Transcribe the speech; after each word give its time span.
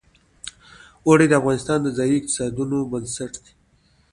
اوړي 1.07 1.25
د 1.29 1.33
افغانستان 1.41 1.79
د 1.83 1.87
ځایي 1.97 2.15
اقتصادونو 2.17 2.77
بنسټ 2.91 3.33
دی. 3.43 3.53